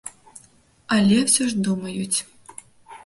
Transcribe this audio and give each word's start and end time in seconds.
Але 0.95 1.19
ўсё 1.25 1.43
ж 1.51 1.61
думаюць. 1.67 2.19